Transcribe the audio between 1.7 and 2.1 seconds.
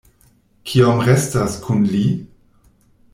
li?